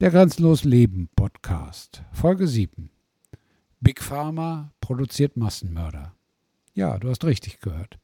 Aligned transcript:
Der 0.00 0.10
Grenzenlos 0.10 0.64
Leben 0.64 1.10
Podcast, 1.14 2.04
Folge 2.10 2.46
7. 2.48 2.88
Big 3.80 4.02
Pharma 4.02 4.72
produziert 4.80 5.36
Massenmörder. 5.36 6.14
Ja, 6.72 6.98
du 6.98 7.10
hast 7.10 7.22
richtig 7.26 7.60
gehört. 7.60 7.98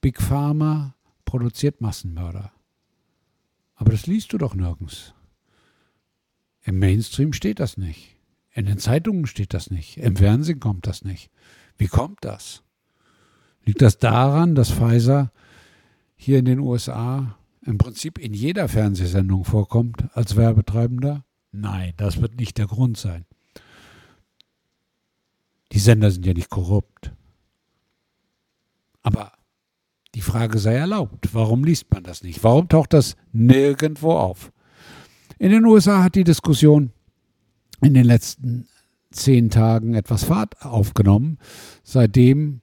Big 0.00 0.22
Pharma 0.22 0.94
produziert 1.26 1.82
Massenmörder. 1.82 2.52
Aber 3.74 3.90
das 3.90 4.06
liest 4.06 4.32
du 4.32 4.38
doch 4.38 4.54
nirgends. 4.54 5.12
Im 6.62 6.78
Mainstream 6.78 7.34
steht 7.34 7.60
das 7.60 7.76
nicht. 7.76 8.16
In 8.54 8.64
den 8.64 8.78
Zeitungen 8.78 9.26
steht 9.26 9.52
das 9.52 9.70
nicht. 9.70 9.98
Im 9.98 10.16
Fernsehen 10.16 10.58
kommt 10.58 10.86
das 10.86 11.04
nicht. 11.04 11.30
Wie 11.76 11.88
kommt 11.88 12.24
das? 12.24 12.62
Liegt 13.62 13.82
das 13.82 13.98
daran, 13.98 14.54
dass 14.54 14.72
Pfizer 14.72 15.30
hier 16.14 16.38
in 16.38 16.46
den 16.46 16.60
USA 16.60 17.36
im 17.66 17.78
Prinzip 17.78 18.18
in 18.18 18.32
jeder 18.32 18.68
Fernsehsendung 18.68 19.44
vorkommt 19.44 20.04
als 20.14 20.36
Werbetreibender? 20.36 21.24
Nein, 21.52 21.92
das 21.96 22.20
wird 22.20 22.38
nicht 22.38 22.58
der 22.58 22.66
Grund 22.66 22.96
sein. 22.96 23.24
Die 25.72 25.78
Sender 25.78 26.10
sind 26.10 26.24
ja 26.26 26.32
nicht 26.32 26.50
korrupt. 26.50 27.12
Aber 29.02 29.32
die 30.14 30.20
Frage 30.20 30.58
sei 30.58 30.74
erlaubt. 30.74 31.34
Warum 31.34 31.64
liest 31.64 31.92
man 31.92 32.02
das 32.02 32.22
nicht? 32.22 32.42
Warum 32.42 32.68
taucht 32.68 32.92
das 32.92 33.16
nirgendwo 33.32 34.12
auf? 34.12 34.52
In 35.38 35.50
den 35.50 35.66
USA 35.66 36.02
hat 36.02 36.14
die 36.14 36.24
Diskussion 36.24 36.92
in 37.82 37.94
den 37.94 38.04
letzten 38.04 38.68
zehn 39.10 39.50
Tagen 39.50 39.94
etwas 39.94 40.24
Fahrt 40.24 40.64
aufgenommen, 40.64 41.38
seitdem 41.82 42.62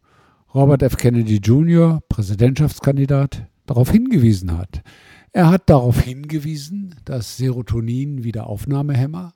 Robert 0.53 0.83
F. 0.83 0.97
Kennedy 0.97 1.37
Jr., 1.37 2.01
Präsidentschaftskandidat, 2.09 3.47
darauf 3.65 3.91
hingewiesen 3.91 4.57
hat. 4.57 4.83
Er 5.31 5.49
hat 5.49 5.69
darauf 5.69 5.99
hingewiesen, 5.99 6.95
dass 7.05 7.37
Serotonin 7.37 8.23
Wiederaufnahmehämmer, 8.23 9.33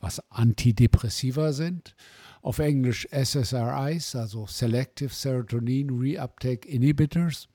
was 0.00 0.20
Antidepressiva 0.30 1.52
sind, 1.52 1.94
auf 2.42 2.58
Englisch 2.58 3.06
SSRIs, 3.10 4.14
also 4.16 4.46
Selective 4.46 5.12
Serotonin 5.12 5.90
Reuptake 5.90 6.68
Inhibitors, 6.68 7.48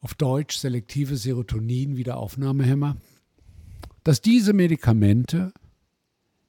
auf 0.00 0.14
Deutsch 0.14 0.56
selektive 0.56 1.16
Serotonin 1.16 1.96
Wiederaufnahmehämmer, 1.96 2.96
dass 4.04 4.22
diese 4.22 4.52
Medikamente 4.52 5.52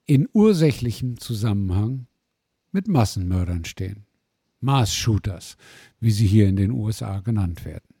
in 0.06 0.28
ursächlichem 0.32 1.18
Zusammenhang 1.18 2.06
mit 2.72 2.88
Massenmördern 2.88 3.64
stehen. 3.64 4.06
Mass-Shooters, 4.62 5.56
wie 6.00 6.10
sie 6.10 6.26
hier 6.26 6.48
in 6.48 6.56
den 6.56 6.70
USA 6.70 7.20
genannt 7.20 7.64
werden. 7.64 7.94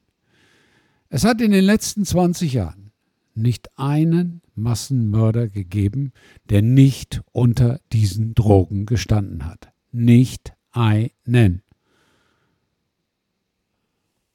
Es 1.08 1.24
hat 1.24 1.40
in 1.40 1.50
den 1.50 1.64
letzten 1.64 2.04
20 2.04 2.54
Jahren 2.54 2.92
nicht 3.34 3.68
einen 3.78 4.42
Massenmörder 4.54 5.48
gegeben, 5.48 6.12
der 6.48 6.62
nicht 6.62 7.22
unter 7.32 7.80
diesen 7.92 8.34
Drogen 8.34 8.86
gestanden 8.86 9.44
hat. 9.44 9.72
Nicht 9.90 10.54
einen. 10.70 11.62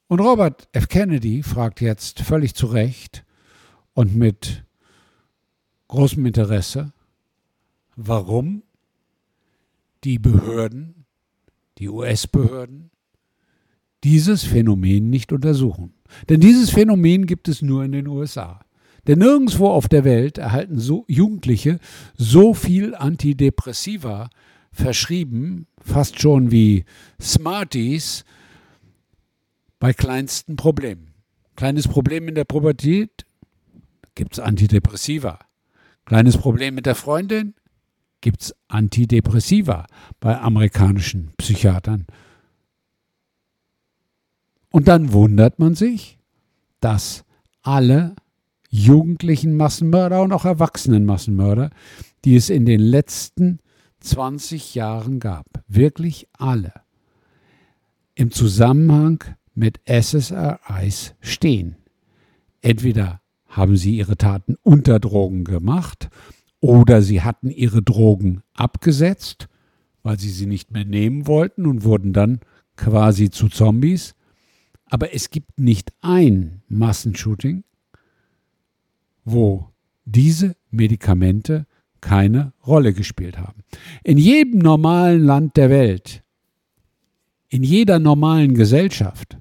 Und 0.08 0.20
Robert 0.20 0.68
F. 0.72 0.88
Kennedy 0.88 1.42
fragt 1.42 1.80
jetzt 1.80 2.20
völlig 2.20 2.54
zu 2.54 2.66
Recht 2.66 3.24
und 3.92 4.14
mit 4.14 4.64
großem 5.88 6.24
Interesse, 6.24 6.92
warum 7.96 8.62
die 10.04 10.18
Behörden 10.18 10.97
die 11.78 11.88
US-Behörden, 11.88 12.90
dieses 14.04 14.44
Phänomen 14.44 15.10
nicht 15.10 15.32
untersuchen. 15.32 15.94
Denn 16.28 16.40
dieses 16.40 16.70
Phänomen 16.70 17.26
gibt 17.26 17.48
es 17.48 17.62
nur 17.62 17.84
in 17.84 17.92
den 17.92 18.06
USA. 18.06 18.64
Denn 19.06 19.20
nirgendwo 19.20 19.68
auf 19.68 19.88
der 19.88 20.04
Welt 20.04 20.38
erhalten 20.38 20.78
so 20.78 21.04
Jugendliche 21.08 21.78
so 22.16 22.54
viel 22.54 22.94
Antidepressiva 22.94 24.28
verschrieben, 24.70 25.66
fast 25.80 26.20
schon 26.20 26.50
wie 26.50 26.84
Smarties, 27.20 28.24
bei 29.78 29.92
kleinsten 29.92 30.56
Problemen. 30.56 31.14
Kleines 31.56 31.88
Problem 31.88 32.28
in 32.28 32.34
der 32.34 32.44
Pubertät, 32.44 33.24
gibt 34.14 34.34
es 34.34 34.40
Antidepressiva. 34.40 35.38
Kleines 36.04 36.36
Problem 36.36 36.74
mit 36.74 36.86
der 36.86 36.94
Freundin, 36.94 37.54
gibt 38.20 38.42
es 38.42 38.54
Antidepressiva 38.68 39.86
bei 40.20 40.38
amerikanischen 40.38 41.32
Psychiatern. 41.36 42.06
Und 44.70 44.88
dann 44.88 45.12
wundert 45.12 45.58
man 45.58 45.74
sich, 45.74 46.18
dass 46.80 47.24
alle 47.62 48.14
jugendlichen 48.70 49.56
Massenmörder 49.56 50.22
und 50.22 50.32
auch 50.32 50.44
erwachsenen 50.44 51.04
Massenmörder, 51.04 51.70
die 52.24 52.36
es 52.36 52.50
in 52.50 52.66
den 52.66 52.80
letzten 52.80 53.60
20 54.00 54.74
Jahren 54.74 55.20
gab, 55.20 55.46
wirklich 55.66 56.28
alle, 56.36 56.72
im 58.14 58.30
Zusammenhang 58.30 59.24
mit 59.54 59.80
SSRIs 59.88 61.14
stehen. 61.20 61.76
Entweder 62.60 63.20
haben 63.46 63.76
sie 63.76 63.96
ihre 63.96 64.16
Taten 64.16 64.56
unter 64.62 65.00
Drogen 65.00 65.44
gemacht 65.44 66.10
oder 66.60 67.02
sie 67.02 67.22
hatten 67.22 67.50
ihre 67.50 67.82
Drogen 67.82 68.42
abgesetzt, 68.54 69.48
weil 70.02 70.18
sie 70.18 70.30
sie 70.30 70.46
nicht 70.46 70.70
mehr 70.70 70.84
nehmen 70.84 71.26
wollten 71.26 71.66
und 71.66 71.84
wurden 71.84 72.12
dann 72.12 72.40
quasi 72.76 73.30
zu 73.30 73.48
Zombies. 73.48 74.14
Aber 74.86 75.14
es 75.14 75.30
gibt 75.30 75.58
nicht 75.60 75.92
ein 76.00 76.62
Massenshooting, 76.68 77.64
wo 79.24 79.68
diese 80.04 80.56
Medikamente 80.70 81.66
keine 82.00 82.52
Rolle 82.66 82.92
gespielt 82.92 83.38
haben. 83.38 83.62
In 84.04 84.18
jedem 84.18 84.60
normalen 84.60 85.22
Land 85.24 85.56
der 85.56 85.68
Welt, 85.68 86.22
in 87.48 87.62
jeder 87.62 87.98
normalen 87.98 88.54
Gesellschaft, 88.54 89.36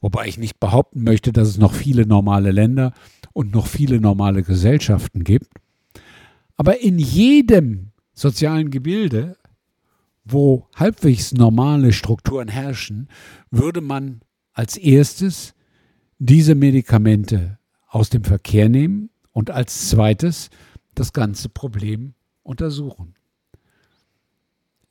wobei 0.00 0.26
ich 0.26 0.38
nicht 0.38 0.58
behaupten 0.58 1.04
möchte, 1.04 1.32
dass 1.32 1.48
es 1.48 1.58
noch 1.58 1.74
viele 1.74 2.06
normale 2.06 2.50
Länder 2.50 2.92
und 3.32 3.52
noch 3.52 3.66
viele 3.66 4.00
normale 4.00 4.42
Gesellschaften 4.42 5.24
gibt, 5.24 5.48
aber 6.62 6.78
in 6.78 7.00
jedem 7.00 7.90
sozialen 8.14 8.70
Gebilde, 8.70 9.36
wo 10.24 10.68
halbwegs 10.76 11.32
normale 11.32 11.92
Strukturen 11.92 12.46
herrschen, 12.46 13.08
würde 13.50 13.80
man 13.80 14.20
als 14.52 14.76
erstes 14.76 15.54
diese 16.20 16.54
Medikamente 16.54 17.58
aus 17.88 18.10
dem 18.10 18.22
Verkehr 18.22 18.68
nehmen 18.68 19.10
und 19.32 19.50
als 19.50 19.88
zweites 19.88 20.50
das 20.94 21.12
ganze 21.12 21.48
Problem 21.48 22.14
untersuchen. 22.44 23.16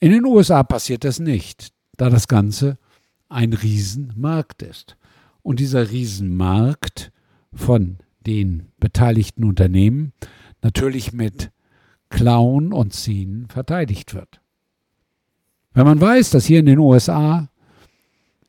In 0.01 0.11
den 0.11 0.25
USA 0.25 0.63
passiert 0.63 1.05
das 1.05 1.21
nicht, 1.21 1.71
da 1.95 2.09
das 2.09 2.27
Ganze 2.27 2.79
ein 3.29 3.53
Riesenmarkt 3.53 4.61
ist. 4.61 4.97
Und 5.41 5.61
dieser 5.61 5.89
Riesenmarkt 5.89 7.13
von 7.53 7.99
den 8.27 8.73
beteiligten 8.77 9.45
Unternehmen 9.45 10.11
natürlich 10.61 11.13
mit 11.13 11.49
Klauen 12.11 12.73
und 12.73 12.93
Ziehen 12.93 13.47
verteidigt 13.49 14.13
wird. 14.13 14.41
Wenn 15.73 15.85
man 15.85 15.99
weiß, 15.99 16.29
dass 16.29 16.45
hier 16.45 16.59
in 16.59 16.65
den 16.67 16.77
USA, 16.77 17.49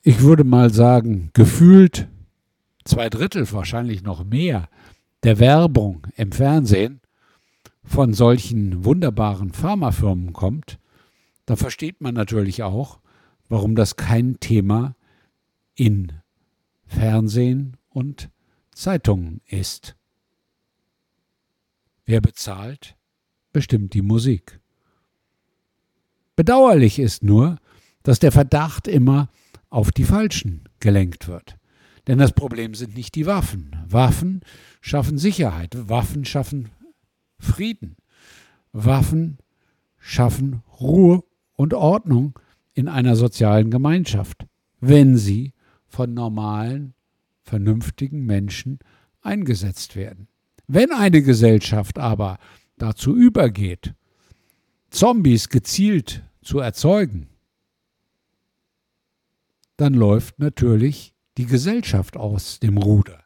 ich 0.02 0.20
würde 0.20 0.44
mal 0.44 0.70
sagen, 0.72 1.30
gefühlt 1.32 2.08
zwei 2.84 3.08
Drittel, 3.08 3.50
wahrscheinlich 3.52 4.02
noch 4.02 4.24
mehr, 4.24 4.68
der 5.22 5.38
Werbung 5.38 6.06
im 6.16 6.32
Fernsehen 6.32 7.00
von 7.84 8.12
solchen 8.12 8.84
wunderbaren 8.84 9.52
Pharmafirmen 9.52 10.32
kommt, 10.32 10.78
da 11.46 11.56
versteht 11.56 12.00
man 12.00 12.14
natürlich 12.14 12.62
auch, 12.62 12.98
warum 13.48 13.76
das 13.76 13.96
kein 13.96 14.40
Thema 14.40 14.96
in 15.74 16.12
Fernsehen 16.86 17.76
und 17.88 18.28
Zeitungen 18.72 19.40
ist. 19.46 19.96
Wer 22.04 22.20
bezahlt? 22.20 22.96
Bestimmt 23.52 23.94
die 23.94 24.02
Musik. 24.02 24.60
Bedauerlich 26.36 26.98
ist 26.98 27.22
nur, 27.22 27.58
dass 28.02 28.18
der 28.18 28.32
Verdacht 28.32 28.88
immer 28.88 29.28
auf 29.68 29.90
die 29.92 30.04
Falschen 30.04 30.68
gelenkt 30.80 31.28
wird. 31.28 31.56
Denn 32.06 32.18
das 32.18 32.32
Problem 32.32 32.74
sind 32.74 32.96
nicht 32.96 33.14
die 33.14 33.26
Waffen. 33.26 33.76
Waffen 33.88 34.40
schaffen 34.80 35.18
Sicherheit, 35.18 35.76
Waffen 35.88 36.24
schaffen 36.24 36.70
Frieden, 37.38 37.96
Waffen 38.72 39.38
schaffen 39.98 40.62
Ruhe 40.80 41.22
und 41.54 41.74
Ordnung 41.74 42.38
in 42.74 42.88
einer 42.88 43.16
sozialen 43.16 43.70
Gemeinschaft, 43.70 44.46
wenn 44.80 45.16
sie 45.16 45.52
von 45.86 46.14
normalen, 46.14 46.94
vernünftigen 47.44 48.24
Menschen 48.24 48.78
eingesetzt 49.20 49.94
werden. 49.94 50.28
Wenn 50.66 50.90
eine 50.90 51.22
Gesellschaft 51.22 51.98
aber 51.98 52.38
dazu 52.82 53.16
übergeht, 53.16 53.94
Zombies 54.90 55.48
gezielt 55.48 56.22
zu 56.42 56.58
erzeugen, 56.58 57.28
dann 59.76 59.94
läuft 59.94 60.38
natürlich 60.38 61.14
die 61.38 61.46
Gesellschaft 61.46 62.16
aus 62.16 62.60
dem 62.60 62.76
Ruder. 62.76 63.24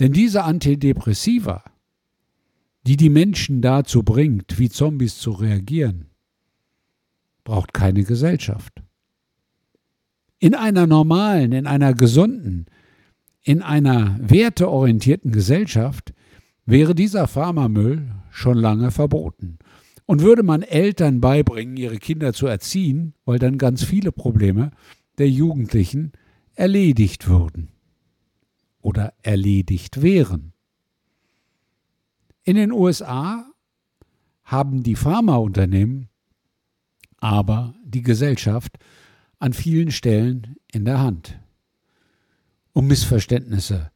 Denn 0.00 0.12
diese 0.12 0.44
Antidepressiva 0.44 1.62
die 2.86 2.96
die 2.96 3.10
Menschen 3.10 3.60
dazu 3.60 4.02
bringt, 4.02 4.58
wie 4.58 4.70
Zombies 4.70 5.18
zu 5.18 5.32
reagieren, 5.32 6.06
braucht 7.44 7.74
keine 7.74 8.04
Gesellschaft. 8.04 8.82
In 10.38 10.54
einer 10.54 10.86
normalen, 10.86 11.52
in 11.52 11.66
einer 11.66 11.92
gesunden, 11.92 12.66
in 13.42 13.62
einer 13.62 14.18
werteorientierten 14.20 15.32
Gesellschaft 15.32 16.14
wäre 16.70 16.94
dieser 16.94 17.26
Pharmamüll 17.26 18.12
schon 18.30 18.56
lange 18.56 18.90
verboten. 18.90 19.58
Und 20.06 20.22
würde 20.22 20.42
man 20.42 20.62
Eltern 20.62 21.20
beibringen, 21.20 21.76
ihre 21.76 21.98
Kinder 21.98 22.32
zu 22.32 22.46
erziehen, 22.46 23.14
weil 23.24 23.38
dann 23.38 23.58
ganz 23.58 23.84
viele 23.84 24.10
Probleme 24.10 24.72
der 25.18 25.28
Jugendlichen 25.28 26.12
erledigt 26.54 27.28
würden 27.28 27.68
oder 28.80 29.12
erledigt 29.22 30.02
wären. 30.02 30.52
In 32.42 32.56
den 32.56 32.72
USA 32.72 33.46
haben 34.42 34.82
die 34.82 34.96
Pharmaunternehmen 34.96 36.08
aber 37.20 37.74
die 37.84 38.02
Gesellschaft 38.02 38.78
an 39.38 39.52
vielen 39.52 39.90
Stellen 39.90 40.56
in 40.72 40.84
der 40.84 41.00
Hand, 41.00 41.38
um 42.72 42.86
Missverständnisse 42.86 43.90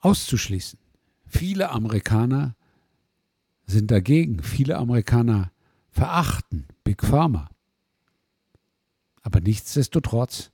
auszuschließen. 0.00 0.83
Viele 1.34 1.70
Amerikaner 1.70 2.54
sind 3.66 3.90
dagegen, 3.90 4.40
viele 4.40 4.78
Amerikaner 4.78 5.50
verachten 5.90 6.68
Big 6.84 7.02
Pharma. 7.02 7.50
Aber 9.22 9.40
nichtsdestotrotz 9.40 10.52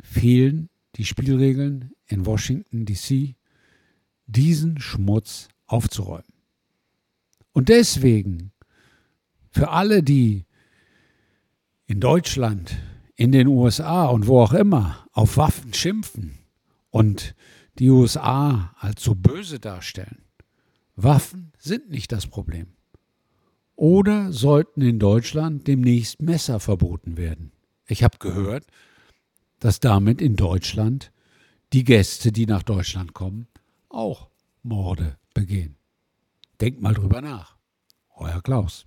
fehlen 0.00 0.68
die 0.94 1.04
Spielregeln 1.04 1.90
in 2.06 2.26
Washington, 2.26 2.84
DC, 2.84 3.34
diesen 4.26 4.78
Schmutz 4.80 5.48
aufzuräumen. 5.66 6.32
Und 7.52 7.68
deswegen, 7.68 8.52
für 9.50 9.70
alle, 9.70 10.04
die 10.04 10.44
in 11.86 11.98
Deutschland, 11.98 12.76
in 13.16 13.32
den 13.32 13.48
USA 13.48 14.06
und 14.06 14.28
wo 14.28 14.40
auch 14.42 14.52
immer 14.52 15.08
auf 15.10 15.36
Waffen 15.36 15.74
schimpfen 15.74 16.38
und 16.90 17.34
die 17.78 17.90
USA 17.90 18.74
als 18.78 19.02
so 19.02 19.14
böse 19.14 19.60
darstellen, 19.60 20.22
Waffen 20.96 21.52
sind 21.58 21.90
nicht 21.90 22.12
das 22.12 22.26
Problem. 22.26 22.68
Oder 23.76 24.32
sollten 24.32 24.80
in 24.80 24.98
Deutschland 24.98 25.66
demnächst 25.66 26.22
Messer 26.22 26.60
verboten 26.60 27.16
werden? 27.16 27.50
Ich 27.86 28.04
habe 28.04 28.18
gehört, 28.18 28.66
dass 29.58 29.80
damit 29.80 30.20
in 30.20 30.36
Deutschland 30.36 31.10
die 31.72 31.84
Gäste, 31.84 32.30
die 32.30 32.46
nach 32.46 32.62
Deutschland 32.62 33.14
kommen, 33.14 33.48
auch 33.88 34.28
Morde 34.62 35.18
begehen. 35.34 35.76
Denkt 36.60 36.80
mal 36.80 36.94
drüber 36.94 37.20
nach. 37.20 37.56
Euer 38.14 38.40
Klaus. 38.42 38.86